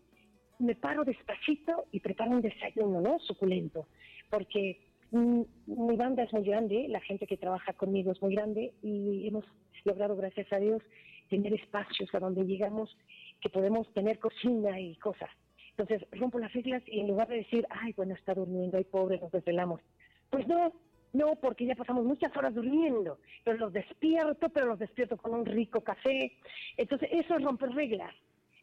[0.59, 3.19] me paro despacito y preparo un desayuno, ¿no?
[3.19, 3.87] Suculento,
[4.29, 4.79] porque
[5.11, 9.27] mm, mi banda es muy grande, la gente que trabaja conmigo es muy grande y
[9.27, 9.45] hemos
[9.83, 10.81] logrado, gracias a Dios,
[11.29, 12.95] tener espacios a donde llegamos
[13.43, 15.29] que podemos tener cocina y cosas.
[15.71, 19.19] Entonces rompo las reglas y en lugar de decir, ay, bueno, está durmiendo, ay, pobre,
[19.19, 19.81] nos desvelamos.
[20.29, 20.71] Pues no,
[21.11, 25.45] no, porque ya pasamos muchas horas durmiendo, pero los despierto, pero los despierto con un
[25.45, 26.31] rico café.
[26.77, 28.15] Entonces eso es romper reglas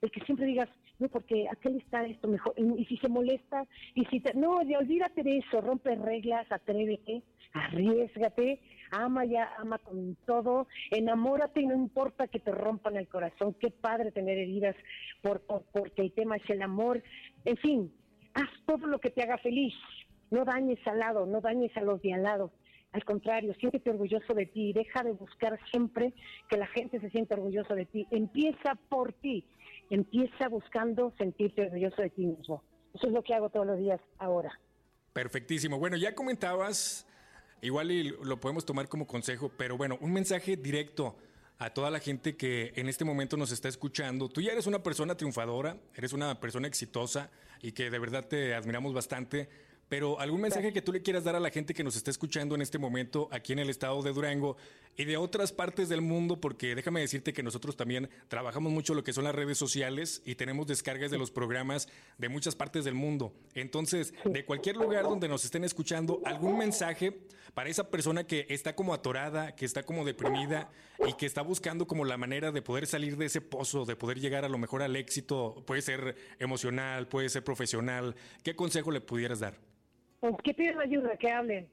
[0.02, 4.04] el que siempre digas, no, porque aquel está esto mejor, y, si se molesta, y
[4.06, 4.34] si te...
[4.34, 8.60] No, ya olvídate de eso, rompe reglas, atrévete, arriesgate,
[8.92, 13.70] ama ya, ama con todo, enamórate y no importa que te rompan el corazón, qué
[13.70, 14.76] padre tener heridas
[15.22, 17.02] por, por- porque el tema es el amor,
[17.44, 17.92] en fin,
[18.34, 19.74] haz todo lo que te haga feliz,
[20.30, 22.52] no dañes al lado, no dañes a los de al lado.
[22.92, 24.72] Al contrario, siéntete orgulloso de ti.
[24.72, 26.12] Deja de buscar siempre
[26.48, 28.06] que la gente se sienta orgullosa de ti.
[28.10, 29.44] Empieza por ti.
[29.90, 32.62] Empieza buscando sentirte orgulloso de ti mismo.
[32.94, 34.58] Eso es lo que hago todos los días ahora.
[35.12, 35.78] Perfectísimo.
[35.78, 37.06] Bueno, ya comentabas,
[37.60, 41.16] igual y lo podemos tomar como consejo, pero bueno, un mensaje directo
[41.58, 44.28] a toda la gente que en este momento nos está escuchando.
[44.28, 48.54] Tú ya eres una persona triunfadora, eres una persona exitosa y que de verdad te
[48.54, 49.48] admiramos bastante.
[49.90, 52.54] Pero algún mensaje que tú le quieras dar a la gente que nos está escuchando
[52.54, 54.56] en este momento aquí en el estado de Durango
[54.96, 59.02] y de otras partes del mundo, porque déjame decirte que nosotros también trabajamos mucho lo
[59.02, 62.94] que son las redes sociales y tenemos descargas de los programas de muchas partes del
[62.94, 63.34] mundo.
[63.54, 68.76] Entonces, de cualquier lugar donde nos estén escuchando, algún mensaje para esa persona que está
[68.76, 70.70] como atorada, que está como deprimida
[71.04, 74.20] y que está buscando como la manera de poder salir de ese pozo, de poder
[74.20, 78.14] llegar a lo mejor al éxito, puede ser emocional, puede ser profesional.
[78.44, 79.58] ¿Qué consejo le pudieras dar?
[80.20, 81.68] Pues que pidan ayuda, que hablen.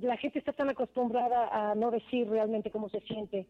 [0.00, 3.46] La gente está tan acostumbrada a no decir realmente cómo se siente.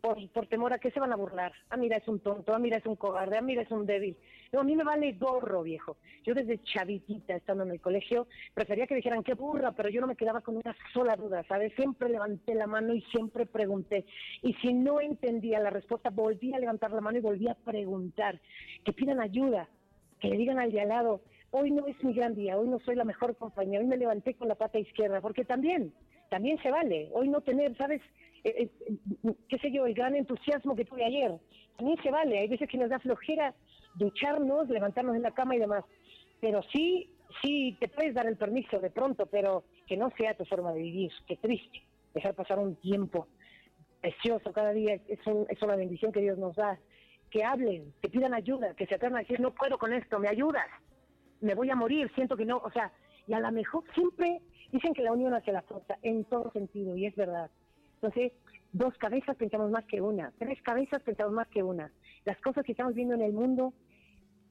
[0.00, 1.52] por, por temor a que se van a burlar.
[1.70, 4.16] Ah, mira, es un tonto, ah, mira, es un cobarde, ah, mira, es un débil.
[4.52, 5.96] No, a mí me vale gorro, viejo.
[6.24, 10.06] Yo desde chavitita, estando en el colegio, prefería que dijeran qué burra, pero yo no
[10.06, 11.72] me quedaba con una sola duda, ¿sabes?
[11.74, 14.04] Siempre levanté la mano y siempre pregunté.
[14.42, 18.40] Y si no entendía la respuesta, volví a levantar la mano y volví a preguntar.
[18.84, 19.68] Que pidan ayuda,
[20.20, 22.78] que le digan al de al lado, hoy no es mi gran día, hoy no
[22.80, 25.92] soy la mejor compañía, hoy me levanté con la pata izquierda, porque también,
[26.30, 28.02] también se vale, hoy no tener, ¿sabes?
[28.44, 31.32] Eh, eh, qué sé yo, el gran entusiasmo que tuve ayer,
[31.76, 33.54] también se vale, hay veces que nos da flojera
[33.96, 35.84] ducharnos, levantarnos en la cama y demás,
[36.40, 37.10] pero sí,
[37.42, 40.82] sí, te puedes dar el permiso de pronto, pero que no sea tu forma de
[40.82, 41.82] vivir, qué triste,
[42.14, 43.26] dejar pasar un tiempo
[44.00, 46.78] precioso cada día, es, un- es una bendición que Dios nos da,
[47.30, 50.28] que hablen, que pidan ayuda, que se atrevan a decir, no puedo con esto, me
[50.28, 50.66] ayudas,
[51.40, 52.92] me voy a morir, siento que no, o sea,
[53.26, 54.40] y a lo mejor siempre
[54.72, 57.50] dicen que la unión hace la fuerza, en todo sentido, y es verdad.
[57.94, 58.32] Entonces,
[58.72, 61.90] dos cabezas pensamos más que una, tres cabezas pensamos más que una.
[62.24, 63.72] Las cosas que estamos viendo en el mundo,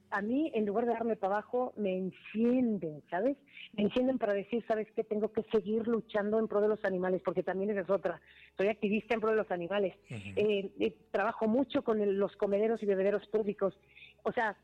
[0.10, 3.38] a mí, en lugar de darme para abajo, me encienden, ¿sabes?
[3.73, 5.04] Me encienden para decir, ¿sabes qué?
[5.04, 8.21] Tengo que seguir luchando en pro de los animales, porque también esa es otra.
[8.56, 9.95] Soy activista en pro de los animales.
[10.38, 13.78] Eh, eh, trabajo mucho con el- los comederos y bebederos públicos.
[14.23, 14.56] O sea,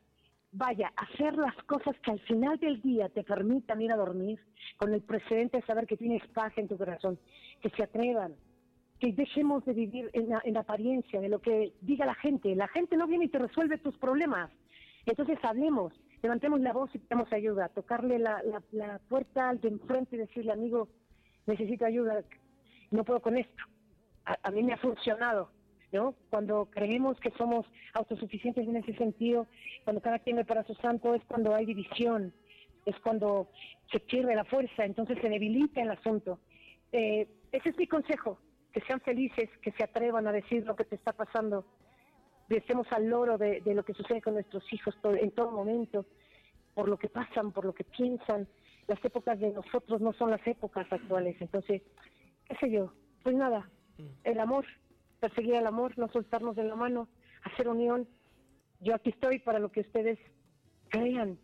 [0.56, 4.38] vaya, hacer las cosas que al final del día te permitan ir a dormir
[4.76, 7.18] con el precedente de saber que tienes paz en tu corazón,
[7.60, 8.34] que se atrevan,
[9.00, 12.54] que dejemos de vivir en, la- en apariencia de lo que diga la gente.
[12.54, 14.50] La gente no viene y te resuelve tus problemas.
[15.06, 19.68] Entonces hablemos, levantemos la voz y pidamos ayuda, tocarle la, la, la puerta al de
[19.68, 20.88] enfrente y decirle, amigo,
[21.46, 22.22] necesito ayuda,
[22.92, 23.62] no puedo con esto.
[24.24, 25.50] A, a mí me ha funcionado,
[25.94, 26.14] ¿no?
[26.28, 29.46] Cuando creemos que somos autosuficientes en ese sentido,
[29.84, 32.34] cuando cada quien ve para su santo, es cuando hay división,
[32.84, 33.48] es cuando
[33.90, 36.40] se pierde la fuerza, entonces se debilita el asunto.
[36.92, 38.38] Eh, ese es mi consejo,
[38.72, 41.64] que sean felices, que se atrevan a decir lo que te está pasando,
[42.48, 45.50] que estemos al loro de, de lo que sucede con nuestros hijos todo- en todo
[45.52, 46.04] momento,
[46.74, 48.48] por lo que pasan, por lo que piensan.
[48.88, 51.82] Las épocas de nosotros no son las épocas actuales, entonces,
[52.48, 53.70] qué sé yo, pues nada,
[54.24, 54.66] el amor,
[55.24, 57.08] perseguir el amor, no soltarnos de la mano,
[57.44, 58.06] hacer unión.
[58.80, 60.18] Yo aquí estoy para lo que ustedes
[60.88, 61.38] crean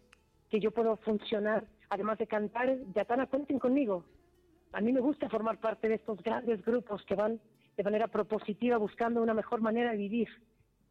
[0.51, 4.05] que yo puedo funcionar, además de cantar, Yatana, cuenten conmigo.
[4.73, 7.41] A mí me gusta formar parte de estos grandes grupos que van
[7.77, 10.29] de manera propositiva buscando una mejor manera de vivir.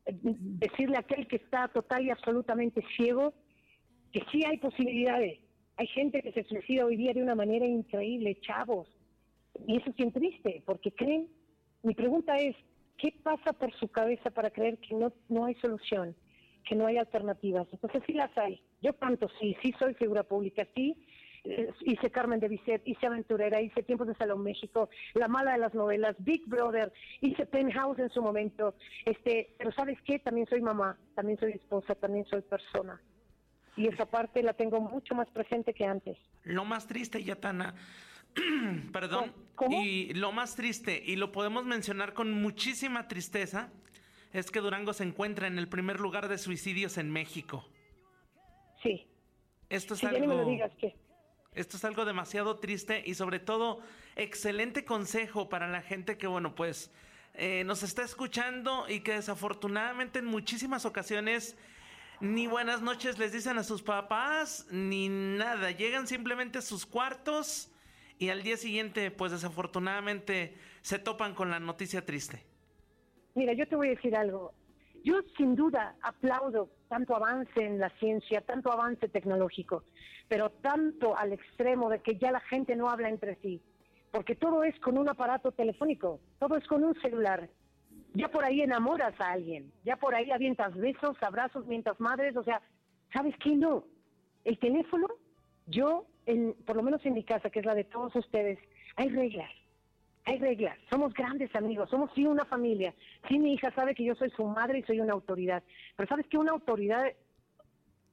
[0.08, 3.34] Eh, Decirle a aquel que está total y absolutamente ciego
[4.12, 5.39] que sí hay posibilidades.
[5.78, 8.88] Hay gente que se suicida hoy día de una manera increíble, chavos.
[9.67, 11.28] Y eso es bien triste, porque creen.
[11.84, 12.56] Mi pregunta es,
[12.99, 16.15] ¿qué pasa por su cabeza para creer que no, no hay solución,
[16.67, 17.67] que no hay alternativas?
[17.71, 18.62] Entonces sí las hay.
[18.81, 20.95] Yo canto, sí, sí soy figura pública, sí.
[21.45, 25.59] eh, hice Carmen de Bizet, hice Aventurera, hice Tiempos de Salón México, La Mala de
[25.59, 28.75] las Novelas, Big Brother, hice Penthouse en su momento.
[29.05, 30.19] Este, pero ¿sabes qué?
[30.19, 33.01] También soy mamá, también soy esposa, también soy persona.
[33.77, 36.17] Y esa parte la tengo mucho más presente que antes.
[36.43, 37.75] Lo más triste, Yatana,
[38.93, 39.81] perdón, ¿Cómo?
[39.83, 43.71] y lo más triste, y lo podemos mencionar con muchísima tristeza,
[44.31, 47.67] es que Durango se encuentra en el primer lugar de suicidios en México.
[48.81, 49.07] Sí,
[49.69, 50.51] Esto es sí, ya ni me lo algo...
[50.51, 50.71] digas.
[51.55, 53.81] Esto es algo demasiado triste y sobre todo
[54.15, 56.91] excelente consejo para la gente que, bueno, pues
[57.33, 61.57] eh, nos está escuchando y que desafortunadamente en muchísimas ocasiones
[62.21, 65.71] ni buenas noches les dicen a sus papás ni nada.
[65.71, 67.71] Llegan simplemente a sus cuartos
[68.19, 72.43] y al día siguiente, pues desafortunadamente se topan con la noticia triste.
[73.34, 74.53] Mira, yo te voy a decir algo.
[75.03, 79.86] Yo sin duda aplaudo tanto avance en la ciencia, tanto avance tecnológico,
[80.27, 83.62] pero tanto al extremo de que ya la gente no habla entre sí,
[84.12, 87.49] porque todo es con un aparato telefónico, todo es con un celular.
[88.13, 92.43] Ya por ahí enamoras a alguien, ya por ahí avientas besos, abrazos, mientras madres, o
[92.43, 92.62] sea,
[93.13, 93.55] ¿sabes qué?
[93.55, 93.86] No.
[94.43, 95.08] El teléfono,
[95.67, 98.60] yo, en, por lo menos en mi casa, que es la de todos ustedes,
[98.95, 99.49] hay reglas
[100.29, 102.93] hay reglas, somos grandes amigos, somos sí una familia.
[103.27, 105.63] Sí, mi hija sabe que yo soy su madre y soy una autoridad.
[105.95, 107.03] Pero sabes que una autoridad,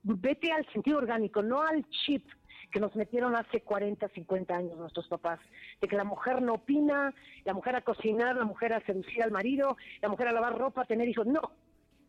[0.03, 2.27] vete al sentido orgánico, no al chip
[2.73, 5.41] que nos metieron hace 40, 50 años nuestros papás,
[5.81, 7.15] de que la mujer no opina,
[7.45, 10.83] la mujer a cocinar, la mujer a seducir al marido, la mujer a lavar ropa,
[10.83, 11.27] a tener hijos.
[11.27, 11.53] No,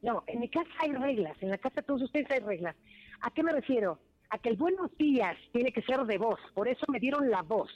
[0.02, 2.76] no, en mi casa hay reglas, en la casa de todos ustedes hay reglas.
[3.22, 4.00] ¿A qué me refiero?
[4.30, 7.44] A que el buenos días tiene que ser de voz, por eso me dieron la
[7.44, 7.72] voz.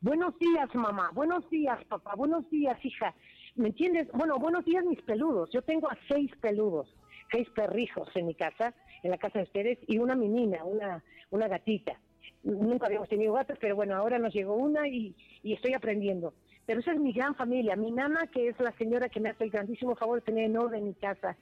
[0.00, 1.10] Buenos días, mamá.
[1.12, 2.14] Buenos días, papá.
[2.16, 3.14] Buenos días, hija.
[3.54, 4.08] ¿Me entiendes?
[4.14, 5.50] Bueno, buenos días, mis peludos.
[5.52, 6.88] Yo tengo a seis peludos,
[7.30, 11.48] seis perrijos en mi casa, en la casa de ustedes, y una menina, una, una
[11.48, 12.00] gatita.
[12.44, 16.32] Nunca habíamos tenido gatos, pero bueno, ahora nos llegó una y, y estoy aprendiendo.
[16.64, 17.76] Pero esa es mi gran familia.
[17.76, 20.56] Mi nana, que es la señora que me hace el grandísimo favor de tener en
[20.56, 21.36] orden mi casa,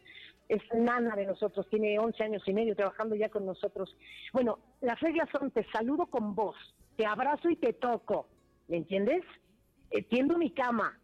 [0.48, 3.94] es nana de nosotros, tiene 11 años y medio trabajando ya con nosotros.
[4.32, 6.56] Bueno, las reglas son, te saludo con voz,
[6.96, 8.28] te abrazo y te toco,
[8.66, 9.22] ¿me entiendes?
[9.90, 10.98] Eh, tiendo mi cama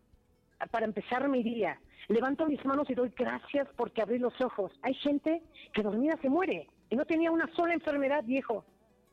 [0.70, 1.78] para empezar mi día.
[2.08, 4.72] Levanto mis manos y doy gracias porque abrí los ojos.
[4.82, 8.64] Hay gente que dormida se muere y no tenía una sola enfermedad, viejo.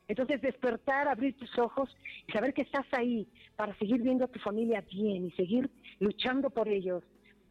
[0.08, 1.88] Entonces despertar, abrir tus ojos
[2.26, 6.50] y saber que estás ahí para seguir viendo a tu familia bien y seguir luchando
[6.50, 7.02] por ellos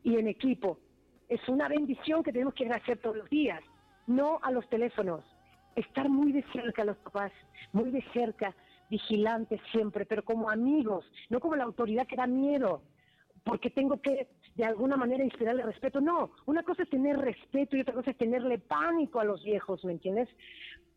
[0.03, 0.77] y en equipo.
[1.31, 3.61] Es una bendición que tenemos que agradecer todos los días,
[4.05, 5.23] no a los teléfonos.
[5.77, 7.31] Estar muy de cerca a los papás,
[7.71, 8.53] muy de cerca,
[8.89, 12.81] vigilantes siempre, pero como amigos, no como la autoridad que da miedo,
[13.45, 16.01] porque tengo que de alguna manera inspirarle respeto.
[16.01, 19.85] No, una cosa es tener respeto y otra cosa es tenerle pánico a los viejos,
[19.85, 20.27] ¿me entiendes?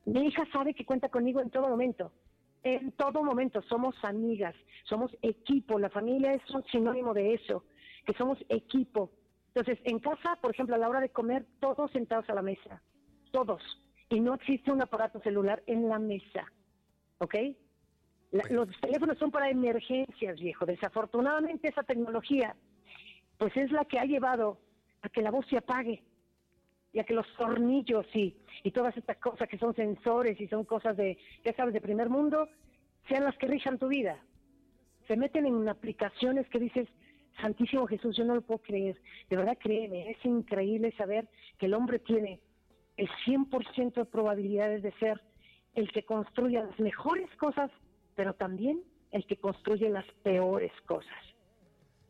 [0.05, 2.11] Mi hija sabe que cuenta conmigo en todo momento.
[2.65, 5.79] En todo momento somos amigas, somos equipo.
[5.79, 7.63] La familia es un sinónimo de eso,
[8.05, 9.13] que somos equipo.
[9.55, 12.83] Entonces, en casa, por ejemplo, a la hora de comer, todos sentados a la mesa,
[13.31, 13.63] todos.
[14.09, 16.51] Y no existe un aparato celular en la mesa,
[17.19, 17.35] ¿ok?
[18.33, 20.67] La- los teléfonos son para emergencias, viejo.
[20.67, 22.57] Desafortunadamente esa tecnología,
[23.39, 24.59] pues es la que ha llevado
[25.03, 26.03] a que la voz se apague
[26.93, 30.65] y a que los tornillos y, y todas estas cosas que son sensores y son
[30.65, 32.49] cosas de, ya sabes, de primer mundo,
[33.09, 34.19] sean las que rijan tu vida.
[35.07, 36.89] Se meten en aplicaciones que dices,
[37.41, 39.01] Santísimo Jesús, yo no lo puedo creer.
[39.29, 42.41] De verdad, créeme, es increíble saber que el hombre tiene
[42.97, 45.21] el 100% de probabilidades de ser
[45.75, 47.71] el que construye las mejores cosas,
[48.15, 51.19] pero también el que construye las peores cosas.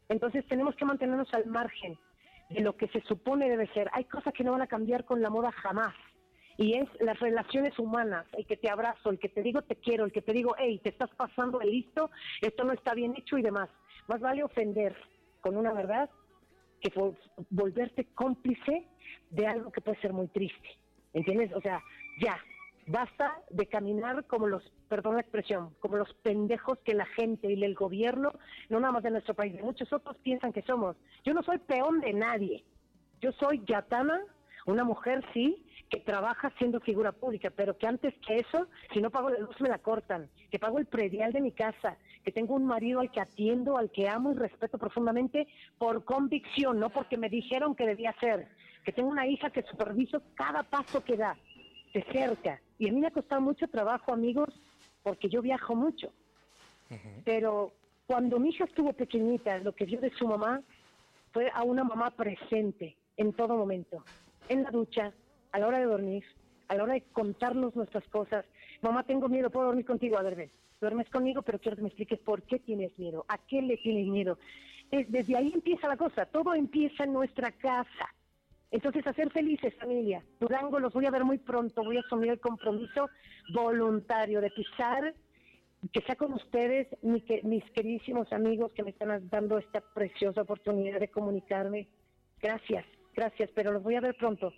[0.09, 1.99] Entonces tenemos que mantenernos al margen
[2.51, 3.91] de lo que se supone debe ser.
[3.93, 5.95] Hay cosas que no van a cambiar con la moda jamás.
[6.57, 10.05] Y es las relaciones humanas, el que te abrazo, el que te digo te quiero,
[10.05, 12.11] el que te digo, hey, te estás pasando de listo,
[12.41, 13.69] esto no está bien hecho y demás.
[14.07, 14.95] Más vale ofender
[15.45, 16.09] con una verdad
[16.81, 17.19] que vol-
[17.51, 18.89] volverte cómplice
[19.29, 20.69] de algo que puede ser muy triste.
[21.13, 21.53] ¿Entiendes?
[21.53, 21.83] O sea,
[22.19, 22.39] ya,
[22.87, 27.63] basta de caminar como los, perdón la expresión, como los pendejos que la gente y
[27.63, 28.33] el gobierno,
[28.71, 30.97] no nada más de nuestro país, de muchos otros piensan que somos.
[31.25, 32.65] Yo no soy peón de nadie.
[33.21, 34.19] Yo soy Yatana,
[34.67, 39.11] una mujer, sí, que trabaja siendo figura pública, pero que antes que eso, si no
[39.11, 42.55] pago la luz me la cortan, que pago el predial de mi casa, que tengo
[42.55, 45.47] un marido al que atiendo, al que amo y respeto profundamente
[45.79, 48.49] por convicción, no porque me dijeron que debía ser,
[48.85, 51.37] que tengo una hija que superviso cada paso que da,
[51.93, 52.61] de cerca.
[52.79, 54.49] Y a mí me ha costado mucho trabajo, amigos,
[55.03, 56.11] porque yo viajo mucho.
[57.25, 57.73] Pero
[58.07, 60.63] cuando mi hija estuvo pequeñita, lo que vio de su mamá
[61.33, 64.03] fue a una mamá presente en todo momento,
[64.49, 65.13] en la ducha,
[65.53, 66.25] a la hora de dormir,
[66.69, 68.45] a la hora de contarnos nuestras cosas.
[68.83, 70.19] Mamá, tengo miedo, puedo dormir contigo.
[70.19, 70.51] A ver, ven,
[70.85, 74.07] duermes conmigo, pero quiero que me expliques por qué tienes miedo, a qué le tienes
[74.07, 74.39] miedo.
[74.91, 78.07] Es- desde ahí empieza la cosa, todo empieza en nuestra casa.
[78.71, 80.23] Entonces, hacer felices, familia.
[80.41, 81.83] Durango los voy a ver muy pronto.
[81.85, 83.09] Voy a asumir el compromiso
[83.55, 85.15] voluntario de pisar,
[85.93, 90.43] que sea con ustedes, mi que- mis queridísimos amigos que me están dando esta preciosa
[90.43, 91.89] oportunidad de comunicarme.
[92.43, 94.53] Gracias, gracias, pero los voy a ver pronto.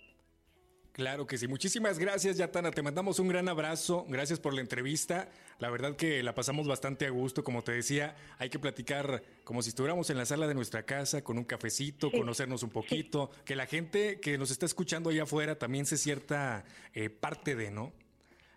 [0.97, 1.47] Claro que sí.
[1.47, 2.71] Muchísimas gracias, Yatana.
[2.71, 4.03] Te mandamos un gran abrazo.
[4.09, 5.29] Gracias por la entrevista.
[5.59, 7.43] La verdad que la pasamos bastante a gusto.
[7.43, 11.23] Como te decía, hay que platicar como si estuviéramos en la sala de nuestra casa
[11.23, 12.17] con un cafecito, Sí.
[12.17, 13.29] conocernos un poquito.
[13.45, 17.69] Que la gente que nos está escuchando allá afuera también se cierta eh, parte de,
[17.69, 17.93] ¿no?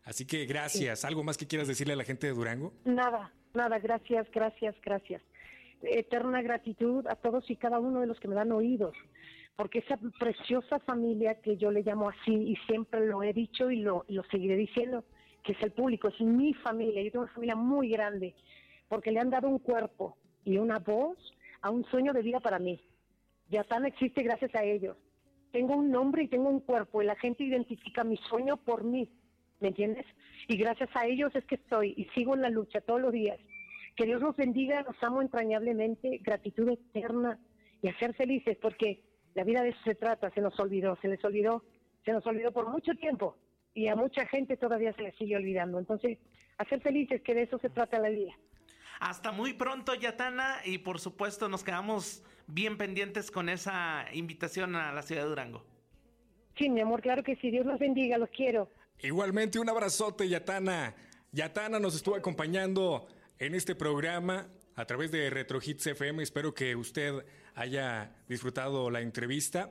[0.05, 1.05] Así que gracias.
[1.05, 2.73] ¿Algo más que quieras decirle a la gente de Durango?
[2.87, 5.21] Nada, nada, gracias, gracias, gracias.
[5.83, 8.95] Eterna gratitud a todos y cada uno de los que me dan oídos,
[9.61, 13.81] porque esa preciosa familia que yo le llamo así y siempre lo he dicho y
[13.81, 15.05] lo, lo seguiré diciendo,
[15.45, 18.35] que es el público, es mi familia, yo tengo una familia muy grande,
[18.89, 21.19] porque le han dado un cuerpo y una voz
[21.61, 22.81] a un sueño de vida para mí.
[23.51, 24.97] Yatán existe gracias a ellos.
[25.53, 29.11] Tengo un nombre y tengo un cuerpo y la gente identifica mi sueño por mí,
[29.61, 30.07] ¿me entiendes?
[30.49, 33.39] Y gracias a ellos es que estoy y sigo en la lucha todos los días.
[33.95, 37.39] Que Dios nos bendiga, los amo entrañablemente, gratitud eterna
[37.83, 41.09] y a ser felices, porque la vida de eso se trata, se nos olvidó, se
[41.09, 41.65] les olvidó,
[42.05, 43.37] se nos olvidó por mucho tiempo
[43.75, 45.79] y a mucha gente todavía se les sigue olvidando.
[45.79, 46.19] Entonces,
[46.59, 48.33] a ser felices, que de eso se trata la vida.
[49.01, 54.93] Hasta muy pronto, Yatana, y por supuesto nos quedamos bien pendientes con esa invitación a
[54.93, 55.65] la ciudad de Durango.
[56.59, 58.69] Sí, mi amor, claro que sí, Dios los bendiga, los quiero.
[58.99, 60.95] Igualmente, un abrazote, Yatana.
[61.33, 63.07] Yatana nos estuvo acompañando
[63.39, 66.23] en este programa a través de Retro Hits FM.
[66.23, 67.25] Espero que usted
[67.61, 69.71] haya disfrutado la entrevista.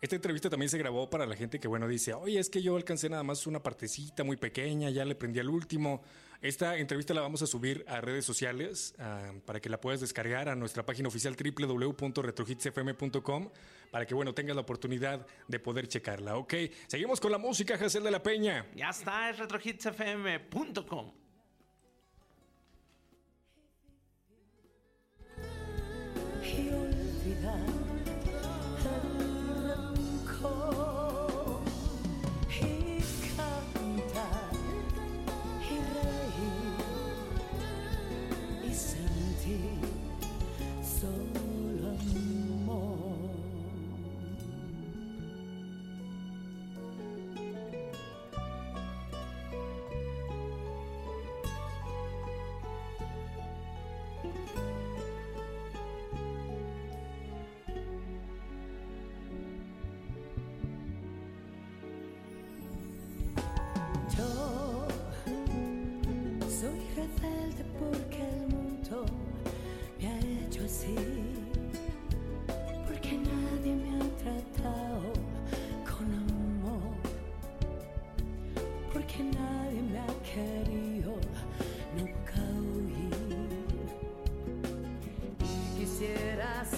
[0.00, 2.76] Esta entrevista también se grabó para la gente que, bueno, dice, oye, es que yo
[2.76, 6.02] alcancé nada más una partecita muy pequeña, ya le prendí al último.
[6.40, 10.48] Esta entrevista la vamos a subir a redes sociales ah, para que la puedas descargar
[10.48, 13.50] a nuestra página oficial www.retrohitsfm.com
[13.90, 16.54] para que, bueno, tengas la oportunidad de poder checarla, ¿ok?
[16.86, 18.66] Seguimos con la música, Jacel de la Peña.
[18.76, 21.27] Ya está, es retrohitsfm.com.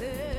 [0.01, 0.30] say